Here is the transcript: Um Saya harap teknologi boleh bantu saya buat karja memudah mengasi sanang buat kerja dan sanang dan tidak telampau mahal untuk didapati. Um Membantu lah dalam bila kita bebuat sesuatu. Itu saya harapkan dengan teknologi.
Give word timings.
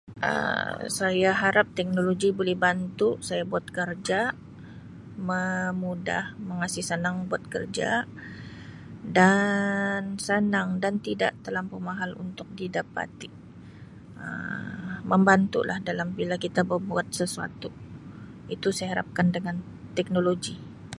Um 0.29 0.75
Saya 0.99 1.29
harap 1.43 1.67
teknologi 1.77 2.29
boleh 2.39 2.55
bantu 2.65 3.09
saya 3.27 3.43
buat 3.51 3.65
karja 3.77 4.21
memudah 5.31 6.23
mengasi 6.49 6.81
sanang 6.89 7.17
buat 7.29 7.43
kerja 7.53 7.89
dan 9.17 10.01
sanang 10.27 10.69
dan 10.83 10.93
tidak 11.07 11.33
telampau 11.45 11.79
mahal 11.89 12.09
untuk 12.25 12.47
didapati. 12.59 13.29
Um 14.23 14.89
Membantu 15.11 15.59
lah 15.69 15.77
dalam 15.89 16.07
bila 16.17 16.35
kita 16.45 16.61
bebuat 16.71 17.07
sesuatu. 17.19 17.69
Itu 18.55 18.67
saya 18.77 18.87
harapkan 18.97 19.27
dengan 19.35 19.55
teknologi. 19.97 20.55